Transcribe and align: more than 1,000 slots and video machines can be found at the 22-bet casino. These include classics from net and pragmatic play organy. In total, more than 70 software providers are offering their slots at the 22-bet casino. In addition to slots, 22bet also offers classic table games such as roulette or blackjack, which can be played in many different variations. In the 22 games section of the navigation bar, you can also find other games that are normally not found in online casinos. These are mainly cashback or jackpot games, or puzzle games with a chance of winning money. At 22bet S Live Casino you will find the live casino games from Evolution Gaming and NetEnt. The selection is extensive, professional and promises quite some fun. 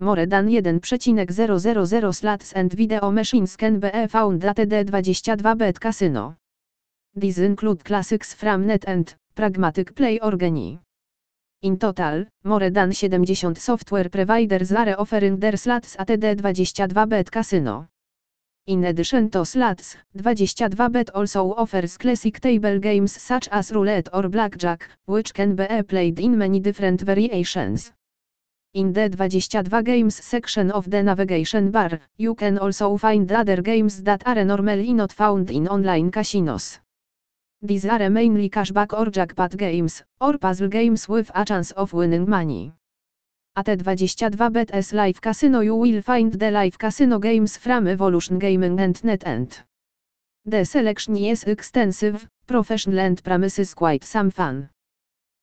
more 0.00 0.26
than 0.26 0.46
1,000 0.50 2.12
slots 2.12 2.52
and 2.54 2.72
video 2.72 3.10
machines 3.10 3.56
can 3.56 3.78
be 3.78 3.90
found 4.08 4.44
at 4.44 4.56
the 4.56 4.66
22-bet 4.66 5.78
casino. 5.78 6.36
These 7.14 7.38
include 7.38 7.84
classics 7.84 8.32
from 8.32 8.66
net 8.66 8.84
and 8.86 9.14
pragmatic 9.34 9.94
play 9.94 10.18
organy. 10.18 10.80
In 11.62 11.76
total, 11.78 12.24
more 12.44 12.70
than 12.70 12.92
70 12.92 13.34
software 13.56 14.08
providers 14.08 14.72
are 14.72 14.98
offering 14.98 15.38
their 15.38 15.58
slots 15.58 15.96
at 15.98 16.06
the 16.06 16.16
22-bet 16.16 17.30
casino. 17.30 17.86
In 18.66 18.84
addition 18.84 19.28
to 19.30 19.44
slots, 19.44 19.96
22bet 20.16 21.10
also 21.14 21.52
offers 21.54 21.98
classic 21.98 22.40
table 22.40 22.78
games 22.78 23.12
such 23.12 23.48
as 23.48 23.72
roulette 23.72 24.08
or 24.14 24.28
blackjack, 24.28 24.88
which 25.04 25.34
can 25.34 25.54
be 25.54 25.66
played 25.82 26.20
in 26.20 26.38
many 26.38 26.60
different 26.60 27.02
variations. 27.02 27.92
In 28.72 28.92
the 28.92 29.08
22 29.08 29.82
games 29.82 30.14
section 30.14 30.70
of 30.70 30.88
the 30.88 31.02
navigation 31.02 31.72
bar, 31.72 31.98
you 32.18 32.36
can 32.36 32.56
also 32.56 32.96
find 32.96 33.32
other 33.32 33.60
games 33.60 34.00
that 34.04 34.22
are 34.28 34.44
normally 34.44 34.92
not 34.92 35.12
found 35.12 35.50
in 35.50 35.66
online 35.66 36.12
casinos. 36.12 36.78
These 37.60 37.86
are 37.86 38.08
mainly 38.08 38.48
cashback 38.48 38.96
or 38.96 39.10
jackpot 39.10 39.56
games, 39.56 40.04
or 40.20 40.38
puzzle 40.38 40.68
games 40.68 41.08
with 41.08 41.32
a 41.34 41.44
chance 41.44 41.72
of 41.72 41.92
winning 41.92 42.30
money. 42.30 42.72
At 43.56 43.66
22bet 43.66 44.70
S 44.72 44.92
Live 44.92 45.20
Casino 45.20 45.58
you 45.62 45.74
will 45.74 46.00
find 46.00 46.32
the 46.32 46.52
live 46.52 46.78
casino 46.78 47.18
games 47.18 47.56
from 47.56 47.88
Evolution 47.88 48.38
Gaming 48.38 48.78
and 48.78 48.94
NetEnt. 49.02 49.64
The 50.44 50.64
selection 50.64 51.16
is 51.16 51.42
extensive, 51.42 52.28
professional 52.46 53.00
and 53.00 53.20
promises 53.24 53.74
quite 53.74 54.04
some 54.04 54.30
fun. 54.30 54.70